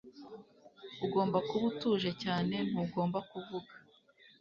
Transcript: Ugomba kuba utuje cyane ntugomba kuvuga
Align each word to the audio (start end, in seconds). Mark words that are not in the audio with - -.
Ugomba 1.05 1.37
kuba 1.47 1.63
utuje 1.71 2.11
cyane 2.23 2.55
ntugomba 2.69 3.17
kuvuga 3.29 3.73